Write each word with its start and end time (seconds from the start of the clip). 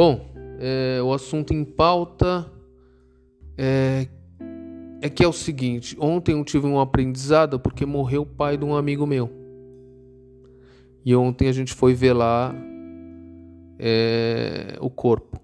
Bom, 0.00 0.18
é, 0.58 0.98
o 1.02 1.12
assunto 1.12 1.52
em 1.52 1.62
pauta 1.62 2.50
é, 3.58 4.08
é 5.02 5.10
que 5.10 5.22
é 5.22 5.28
o 5.28 5.32
seguinte: 5.32 5.94
ontem 6.00 6.32
eu 6.32 6.42
tive 6.42 6.66
um 6.66 6.80
aprendizado 6.80 7.60
porque 7.60 7.84
morreu 7.84 8.22
o 8.22 8.26
pai 8.26 8.56
de 8.56 8.64
um 8.64 8.74
amigo 8.74 9.06
meu. 9.06 9.30
E 11.04 11.14
ontem 11.14 11.48
a 11.48 11.52
gente 11.52 11.74
foi 11.74 11.94
lá 12.14 12.54
é, 13.78 14.78
o 14.80 14.88
corpo. 14.88 15.38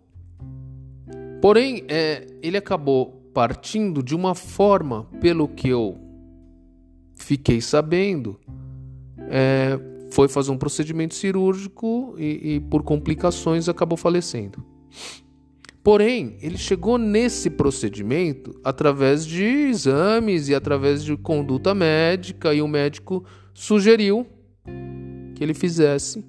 Porém, 1.43 1.85
é, 1.87 2.27
ele 2.43 2.57
acabou 2.57 3.31
partindo 3.35 4.03
de 4.03 4.15
uma 4.15 4.35
forma, 4.35 5.05
pelo 5.21 5.49
que 5.49 5.69
eu 5.69 5.99
fiquei 7.13 7.61
sabendo, 7.61 8.41
é, 9.29 9.79
foi 10.17 10.29
fazer 10.29 10.51
um 10.51 10.57
procedimento 10.57 11.15
cirúrgico 11.15 12.15
e, 12.17 12.55
e 12.55 12.61
por 12.61 12.83
complicações 12.83 13.69
acabou 13.69 13.99
falecendo. 13.99 14.65
Porém, 15.85 16.39
ele 16.41 16.57
chegou 16.57 16.97
nesse 16.97 17.51
procedimento 17.51 18.59
através 18.65 19.27
de 19.27 19.45
exames 19.45 20.49
e 20.49 20.55
através 20.55 21.05
de 21.05 21.19
conduta 21.19 21.75
médica, 21.75 22.55
e 22.55 22.63
o 22.63 22.67
médico 22.67 23.27
sugeriu 23.53 24.27
que 25.35 25.45
ele 25.45 25.53
fizesse. 25.53 26.25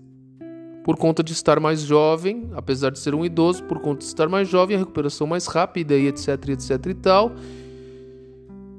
Por 0.84 0.98
conta 0.98 1.24
de 1.24 1.32
estar 1.32 1.58
mais 1.58 1.80
jovem, 1.80 2.50
apesar 2.56 2.90
de 2.90 3.00
ser 3.00 3.16
um 3.16 3.24
idoso, 3.24 3.64
por 3.64 3.80
conta 3.80 4.00
de 4.00 4.06
estar 4.06 4.28
mais 4.28 4.50
jovem, 4.50 4.76
a 4.76 4.80
recuperação 4.80 5.26
mais 5.26 5.48
rápida 5.48 5.96
e 5.96 6.08
etc, 6.08 6.28
etc 6.50 6.86
e 6.88 6.94
tal. 6.94 7.32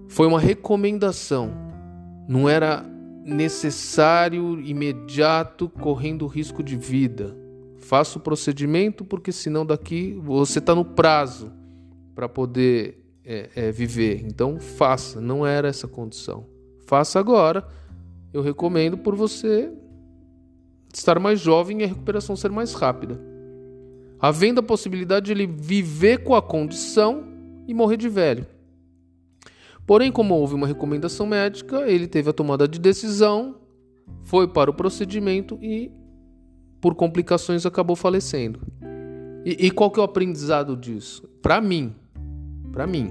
Foi 0.07 0.27
uma 0.27 0.39
recomendação. 0.39 1.51
Não 2.29 2.47
era 2.47 2.98
necessário, 3.29 4.59
imediato, 4.61 5.69
correndo 5.69 6.27
risco 6.27 6.63
de 6.63 6.77
vida. 6.77 7.37
Faça 7.77 8.19
o 8.19 8.21
procedimento, 8.21 9.05
porque 9.05 9.31
senão 9.31 9.65
daqui 9.65 10.19
você 10.21 10.59
está 10.59 10.75
no 10.75 10.85
prazo 10.85 11.53
para 12.15 12.29
poder 12.29 13.05
é, 13.25 13.51
é, 13.55 13.71
viver. 13.71 14.25
Então 14.25 14.59
faça, 14.59 15.21
não 15.21 15.47
era 15.47 15.69
essa 15.69 15.87
condição. 15.87 16.47
Faça 16.87 17.21
agora. 17.21 17.67
Eu 18.33 18.43
recomendo 18.43 18.97
por 18.99 19.15
você 19.15 19.71
estar 20.93 21.19
mais 21.19 21.39
jovem 21.39 21.81
e 21.81 21.85
a 21.85 21.87
recuperação 21.87 22.35
ser 22.35 22.51
mais 22.51 22.73
rápida. 22.73 23.21
Havendo 24.19 24.61
a 24.61 24.63
possibilidade 24.63 25.27
de 25.27 25.33
ele 25.33 25.47
viver 25.47 26.25
com 26.25 26.35
a 26.35 26.43
condição 26.43 27.25
e 27.67 27.75
morrer 27.75 27.99
de 27.99 28.09
velho. 28.09 28.47
Porém, 29.89 30.13
como 30.13 30.35
houve 30.35 30.55
uma 30.55 30.67
recomendação 30.67 31.27
médica, 31.27 31.89
ele 31.91 32.07
teve 32.07 32.29
a 32.29 32.33
tomada 32.35 32.69
de 32.69 32.79
decisão, 32.79 33.55
foi 34.21 34.47
para 34.47 34.71
o 34.71 34.75
procedimento 34.75 35.59
e, 35.63 35.91
por 36.79 36.95
complicações, 36.95 37.65
acabou 37.65 37.97
falecendo. 37.97 38.61
E, 39.47 39.67
e 39.67 39.71
qual 39.71 39.91
que 39.91 39.99
é 39.99 40.03
o 40.03 40.05
aprendizado 40.05 40.77
disso? 40.77 41.27
Para 41.41 41.59
mim, 41.63 41.95
para 42.71 42.87
mim, 42.87 43.11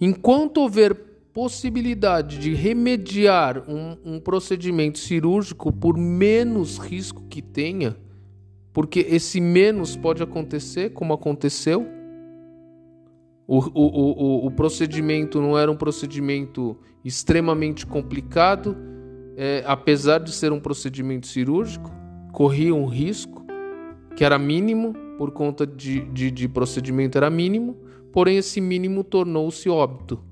enquanto 0.00 0.58
houver 0.58 0.94
possibilidade 1.32 2.38
de 2.38 2.54
remediar 2.54 3.68
um, 3.68 3.96
um 4.04 4.20
procedimento 4.20 5.00
cirúrgico 5.00 5.72
por 5.72 5.98
menos 5.98 6.78
risco 6.78 7.24
que 7.28 7.42
tenha, 7.42 7.96
porque 8.72 9.00
esse 9.00 9.40
menos 9.40 9.96
pode 9.96 10.22
acontecer, 10.22 10.90
como 10.90 11.12
aconteceu, 11.12 12.03
o, 13.46 13.58
o, 13.58 14.44
o, 14.44 14.46
o 14.46 14.50
procedimento 14.50 15.40
não 15.40 15.58
era 15.58 15.70
um 15.70 15.76
procedimento 15.76 16.76
extremamente 17.04 17.86
complicado, 17.86 18.76
é, 19.36 19.62
apesar 19.66 20.18
de 20.18 20.32
ser 20.32 20.52
um 20.52 20.60
procedimento 20.60 21.26
cirúrgico, 21.26 21.90
corria 22.32 22.74
um 22.74 22.86
risco 22.86 23.44
que 24.16 24.24
era 24.24 24.38
mínimo, 24.38 24.94
por 25.18 25.30
conta 25.30 25.66
de, 25.66 26.00
de, 26.10 26.30
de 26.30 26.48
procedimento 26.48 27.18
era 27.18 27.28
mínimo, 27.30 27.76
porém 28.12 28.38
esse 28.38 28.60
mínimo 28.60 29.04
tornou-se 29.04 29.68
óbito. 29.68 30.22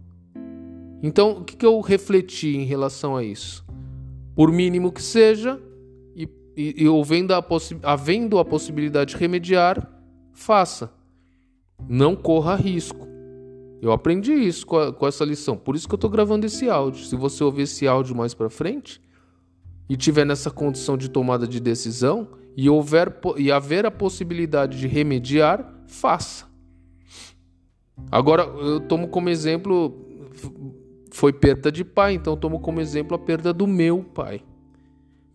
Então, 1.02 1.38
o 1.38 1.44
que, 1.44 1.56
que 1.56 1.66
eu 1.66 1.80
refleti 1.80 2.56
em 2.56 2.64
relação 2.64 3.16
a 3.16 3.24
isso? 3.24 3.64
Por 4.34 4.52
mínimo 4.52 4.92
que 4.92 5.02
seja, 5.02 5.60
e, 6.14 6.28
e, 6.56 6.84
e 6.84 6.86
havendo, 6.86 7.34
a 7.34 7.44
havendo 7.82 8.38
a 8.38 8.44
possibilidade 8.44 9.14
de 9.14 9.20
remediar, 9.20 9.90
faça. 10.32 10.92
Não 11.88 12.14
corra 12.14 12.54
risco. 12.54 13.12
Eu 13.82 13.90
aprendi 13.90 14.32
isso 14.32 14.64
com, 14.64 14.78
a, 14.78 14.92
com 14.92 15.06
essa 15.06 15.24
lição. 15.24 15.56
Por 15.56 15.74
isso 15.74 15.88
que 15.88 15.94
eu 15.94 15.96
estou 15.96 16.08
gravando 16.08 16.46
esse 16.46 16.70
áudio. 16.70 17.04
Se 17.04 17.16
você 17.16 17.42
ouvir 17.42 17.62
esse 17.62 17.86
áudio 17.86 18.14
mais 18.14 18.32
para 18.32 18.48
frente 18.48 19.00
e 19.88 19.96
tiver 19.96 20.24
nessa 20.24 20.50
condição 20.50 20.96
de 20.96 21.10
tomada 21.10 21.48
de 21.48 21.58
decisão 21.58 22.28
e 22.56 22.70
houver 22.70 23.12
e 23.36 23.50
haver 23.50 23.84
a 23.84 23.90
possibilidade 23.90 24.78
de 24.78 24.86
remediar, 24.86 25.82
faça. 25.86 26.46
Agora 28.10 28.44
eu 28.44 28.80
tomo 28.80 29.08
como 29.08 29.28
exemplo 29.28 29.94
foi 31.10 31.32
perda 31.32 31.70
de 31.70 31.84
pai, 31.84 32.14
então 32.14 32.34
eu 32.34 32.36
tomo 32.36 32.60
como 32.60 32.80
exemplo 32.80 33.16
a 33.16 33.18
perda 33.18 33.52
do 33.52 33.66
meu 33.66 34.02
pai. 34.02 34.42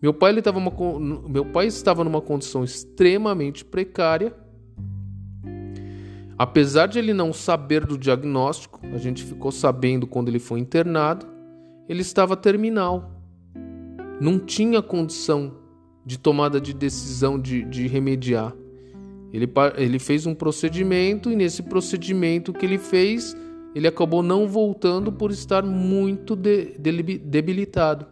Meu 0.00 0.14
pai 0.14 0.30
ele 0.30 0.38
estava 0.38 0.58
meu 0.58 1.44
pai 1.44 1.66
estava 1.66 2.02
numa 2.02 2.20
condição 2.20 2.64
extremamente 2.64 3.64
precária 3.64 4.34
Apesar 6.38 6.86
de 6.86 7.00
ele 7.00 7.12
não 7.12 7.32
saber 7.32 7.84
do 7.84 7.98
diagnóstico, 7.98 8.80
a 8.94 8.98
gente 8.98 9.24
ficou 9.24 9.50
sabendo 9.50 10.06
quando 10.06 10.28
ele 10.28 10.38
foi 10.38 10.60
internado, 10.60 11.26
ele 11.88 12.00
estava 12.00 12.36
terminal. 12.36 13.10
Não 14.20 14.38
tinha 14.38 14.80
condição 14.80 15.56
de 16.06 16.16
tomada 16.16 16.60
de 16.60 16.72
decisão 16.72 17.40
de, 17.40 17.64
de 17.64 17.88
remediar. 17.88 18.54
Ele, 19.32 19.50
ele 19.76 19.98
fez 19.98 20.26
um 20.26 20.34
procedimento 20.34 21.30
e 21.30 21.34
nesse 21.34 21.62
procedimento 21.62 22.52
que 22.52 22.64
ele 22.64 22.78
fez, 22.78 23.36
ele 23.74 23.88
acabou 23.88 24.22
não 24.22 24.46
voltando 24.46 25.12
por 25.12 25.32
estar 25.32 25.64
muito 25.64 26.36
de, 26.36 26.78
de, 26.78 27.18
debilitado. 27.18 28.06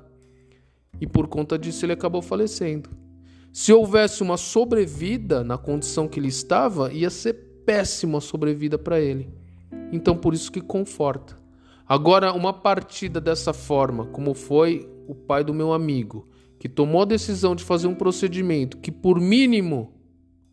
E 1.00 1.06
por 1.06 1.28
conta 1.28 1.56
disso 1.56 1.86
ele 1.86 1.92
acabou 1.92 2.20
falecendo. 2.20 2.90
Se 3.52 3.72
houvesse 3.72 4.22
uma 4.22 4.36
sobrevida 4.36 5.44
na 5.44 5.56
condição 5.56 6.08
que 6.08 6.18
ele 6.18 6.28
estava, 6.28 6.92
ia 6.92 7.08
ser 7.08 7.46
péssima 7.66 8.20
sobrevida 8.20 8.78
para 8.78 8.98
ele. 8.98 9.28
Então 9.92 10.16
por 10.16 10.32
isso 10.32 10.50
que 10.50 10.60
conforta. 10.60 11.36
Agora, 11.88 12.32
uma 12.32 12.52
partida 12.52 13.20
dessa 13.20 13.52
forma, 13.52 14.06
como 14.06 14.34
foi 14.34 14.88
o 15.06 15.14
pai 15.14 15.44
do 15.44 15.54
meu 15.54 15.72
amigo, 15.72 16.26
que 16.58 16.68
tomou 16.68 17.02
a 17.02 17.04
decisão 17.04 17.54
de 17.54 17.62
fazer 17.62 17.86
um 17.86 17.94
procedimento 17.94 18.78
que, 18.78 18.90
por 18.90 19.20
mínimo, 19.20 19.92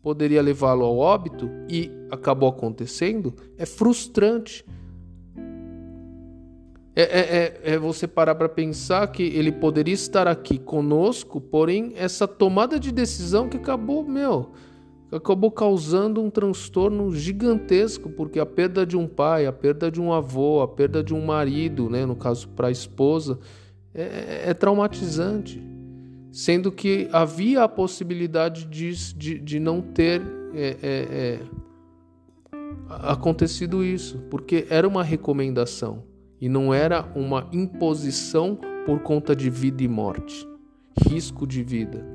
poderia 0.00 0.42
levá-lo 0.42 0.84
ao 0.84 0.98
óbito 0.98 1.50
e 1.68 1.90
acabou 2.10 2.48
acontecendo, 2.48 3.34
é 3.58 3.66
frustrante. 3.66 4.64
É, 6.94 7.02
é, 7.02 7.20
é, 7.64 7.74
é 7.74 7.78
você 7.78 8.06
parar 8.06 8.36
para 8.36 8.48
pensar 8.48 9.08
que 9.08 9.24
ele 9.24 9.50
poderia 9.50 9.94
estar 9.94 10.28
aqui 10.28 10.56
conosco, 10.56 11.40
porém, 11.40 11.94
essa 11.96 12.28
tomada 12.28 12.78
de 12.78 12.92
decisão 12.92 13.48
que 13.48 13.56
acabou, 13.56 14.04
meu, 14.04 14.52
acabou 15.16 15.50
causando 15.50 16.20
um 16.20 16.28
transtorno 16.28 17.14
gigantesco, 17.14 18.10
porque 18.10 18.40
a 18.40 18.46
perda 18.46 18.84
de 18.84 18.96
um 18.96 19.06
pai, 19.06 19.46
a 19.46 19.52
perda 19.52 19.90
de 19.90 20.00
um 20.00 20.12
avô, 20.12 20.60
a 20.60 20.68
perda 20.68 21.02
de 21.04 21.14
um 21.14 21.24
marido, 21.24 21.88
né, 21.88 22.04
no 22.04 22.16
caso 22.16 22.48
para 22.48 22.68
a 22.68 22.70
esposa, 22.70 23.38
é, 23.94 24.42
é, 24.46 24.54
traumatizante. 24.54 25.62
Sendo 26.32 26.72
que 26.72 27.08
havia 27.12 27.62
a 27.62 27.68
possibilidade 27.68 28.64
de, 28.64 28.92
de, 29.14 29.38
de 29.38 29.60
não 29.60 29.80
ter 29.80 30.20
é, 30.52 30.76
é, 30.82 30.82
é 30.82 31.40
acontecido 32.88 33.84
isso, 33.84 34.18
porque 34.30 34.66
era 34.68 34.86
uma 34.86 35.04
recomendação 35.04 36.02
e 36.40 36.48
não 36.48 36.74
era 36.74 37.08
uma 37.14 37.48
imposição 37.52 38.58
por 38.84 38.98
conta 39.00 39.34
de 39.34 39.48
vida 39.48 39.82
e 39.82 39.88
morte, 39.88 40.46
risco 41.08 41.46
de 41.46 41.62
vida. 41.62 42.13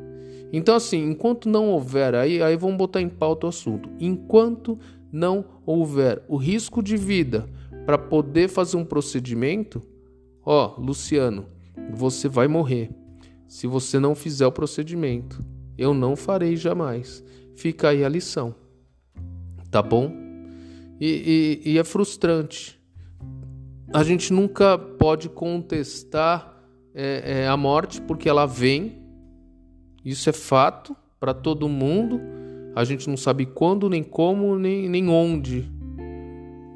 Então, 0.52 0.76
assim, 0.76 1.04
enquanto 1.04 1.48
não 1.48 1.70
houver, 1.70 2.16
aí, 2.16 2.42
aí 2.42 2.58
vamos 2.58 2.78
botar 2.78 3.02
em 3.02 3.10
pauta 3.10 3.46
o 3.46 3.50
assunto. 3.50 3.90
Enquanto 4.00 4.80
não 5.12 5.46
houver 5.66 6.24
o 6.28 6.38
risco 6.38 6.82
de 6.82 6.98
vida 6.98 7.48
para 7.86 7.98
poder 7.98 8.48
fazer 8.48 8.78
um 8.78 8.86
procedimento, 8.86 9.82
ó, 10.44 10.76
Luciano, 10.78 11.46
você 11.94 12.28
vai 12.28 12.48
morrer. 12.48 12.90
Se 13.48 13.68
você 13.68 14.00
não 14.00 14.14
fizer 14.16 14.46
o 14.46 14.52
procedimento, 14.52 15.44
eu 15.78 15.94
não 15.94 16.16
farei 16.16 16.56
jamais. 16.56 17.24
Fica 17.56 17.90
aí 17.90 18.04
a 18.04 18.10
lição, 18.10 18.54
tá 19.72 19.82
bom? 19.82 20.12
E, 21.00 21.60
e, 21.66 21.72
e 21.72 21.78
é 21.80 21.84
frustrante. 21.84 22.80
A 23.92 24.04
gente 24.04 24.32
nunca 24.32 24.78
pode 24.78 25.30
contestar 25.30 26.62
é, 26.94 27.44
é, 27.44 27.48
a 27.48 27.58
morte 27.58 28.02
porque 28.02 28.30
ela 28.30 28.46
vem 28.46 28.99
isso 30.10 30.30
é 30.30 30.34
fato 30.34 30.96
para 31.20 31.34
todo 31.34 31.70
mundo. 31.70 32.20
A 32.76 32.84
gente 32.84 33.10
não 33.10 33.18
sabe 33.18 33.46
quando, 33.46 33.90
nem 33.90 34.04
como, 34.04 34.58
nem, 34.58 34.88
nem 34.88 35.10
onde. 35.10 35.70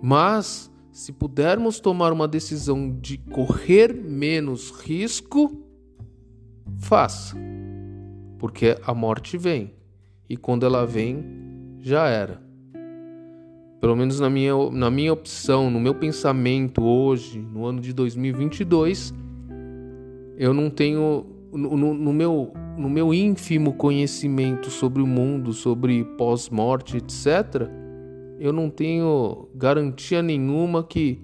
Mas, 0.01 0.71
se 0.91 1.11
pudermos 1.11 1.79
tomar 1.79 2.11
uma 2.11 2.27
decisão 2.27 2.91
de 2.99 3.17
correr 3.17 3.93
menos 3.93 4.69
risco, 4.69 5.63
faça. 6.77 7.37
Porque 8.37 8.77
a 8.85 8.93
morte 8.93 9.37
vem. 9.37 9.73
E 10.29 10.35
quando 10.35 10.65
ela 10.65 10.85
vem, 10.85 11.23
já 11.79 12.07
era. 12.07 12.41
Pelo 13.79 13.95
menos 13.95 14.19
na 14.19 14.29
minha, 14.29 14.53
na 14.71 14.89
minha 14.89 15.11
opção, 15.11 15.69
no 15.69 15.79
meu 15.79 15.93
pensamento 15.93 16.83
hoje, 16.83 17.39
no 17.39 17.65
ano 17.65 17.81
de 17.81 17.91
2022, 17.93 19.13
eu 20.37 20.53
não 20.53 20.69
tenho. 20.69 21.25
No, 21.51 21.77
no, 21.77 21.93
no 21.93 22.13
meu, 22.13 22.53
no 22.77 22.89
meu 22.89 23.13
ínfimo 23.13 23.73
conhecimento 23.73 24.69
sobre 24.69 25.01
o 25.01 25.07
mundo, 25.07 25.53
sobre 25.53 26.03
pós-morte, 26.17 26.97
etc., 26.97 27.69
eu 28.39 28.51
não 28.51 28.69
tenho 28.69 29.47
garantia 29.55 30.21
nenhuma 30.21 30.83
que, 30.83 31.21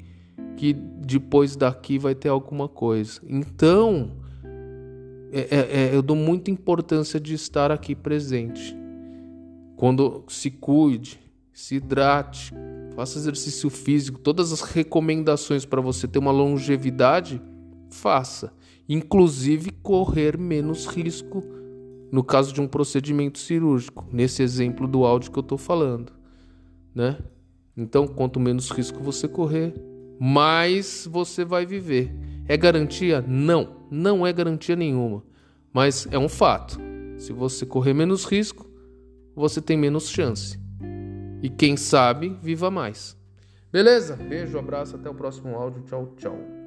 que 0.55 0.73
depois 0.73 1.55
daqui 1.55 1.97
vai 1.97 2.15
ter 2.15 2.29
alguma 2.29 2.69
coisa. 2.69 3.19
Então, 3.27 4.11
é, 5.31 5.39
é, 5.39 5.57
é 5.57 5.95
eu 5.95 6.01
dou 6.01 6.15
muita 6.15 6.49
importância 6.49 7.19
de 7.19 7.33
estar 7.33 7.71
aqui 7.71 7.95
presente. 7.95 8.77
Quando 9.75 10.23
se 10.27 10.51
cuide, 10.51 11.19
se 11.51 11.75
hidrate, 11.75 12.53
faça 12.95 13.17
exercício 13.17 13.69
físico, 13.69 14.19
todas 14.19 14.53
as 14.53 14.61
recomendações 14.61 15.65
para 15.65 15.81
você 15.81 16.07
ter 16.07 16.19
uma 16.19 16.31
longevidade, 16.31 17.41
faça. 17.89 18.53
Inclusive 18.89 19.69
correr 19.83 20.36
menos 20.36 20.88
risco 20.88 21.44
no 22.12 22.24
caso 22.24 22.51
de 22.51 22.59
um 22.59 22.68
procedimento 22.68 23.38
cirúrgico, 23.38 24.03
nesse 24.12 24.41
exemplo 24.41 24.88
do 24.88 25.06
áudio 25.06 25.31
que 25.31 25.38
eu 25.38 25.41
estou 25.41 25.59
falando, 25.59 26.12
né? 26.94 27.19
Então, 27.77 28.07
quanto 28.07 28.39
menos 28.39 28.71
risco 28.71 29.00
você 29.03 29.27
correr, 29.27 29.74
mais 30.19 31.07
você 31.09 31.45
vai 31.45 31.65
viver. 31.65 32.12
É 32.47 32.57
garantia? 32.57 33.24
Não, 33.25 33.86
não 33.91 34.25
é 34.25 34.33
garantia 34.33 34.75
nenhuma, 34.75 35.24
mas 35.71 36.07
é 36.12 36.18
um 36.18 36.27
fato. 36.27 36.80
Se 37.18 37.31
você 37.31 37.65
correr 37.65 37.94
menos 37.94 38.25
risco, 38.25 38.68
você 39.35 39.62
tem 39.62 39.77
menos 39.77 40.09
chance. 40.09 40.59
E 41.42 41.50
quem 41.50 41.77
sabe, 41.77 42.38
viva 42.42 42.71
mais. 42.71 43.15
Beleza? 43.71 44.15
Beijo, 44.15 44.57
abraço, 44.57 44.95
até 44.95 45.09
o 45.09 45.13
próximo 45.13 45.56
áudio. 45.56 45.83
Tchau, 45.83 46.13
tchau. 46.18 46.58